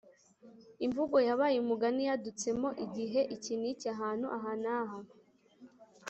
imvugo 0.85 1.17
yabaye 1.27 1.57
umugani 1.59 2.01
yadutsemo 2.09 2.69
igihe 2.85 3.21
iki 3.35 3.53
n’iki, 3.61 3.87
ahantu 3.95 4.25
aha 4.37 4.51
n’aha. 4.63 4.97